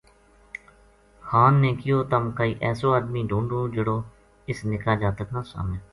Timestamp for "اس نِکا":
4.49-4.93